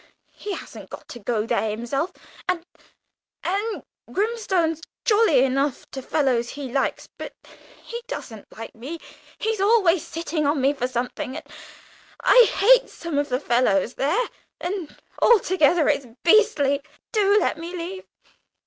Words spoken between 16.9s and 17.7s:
Do let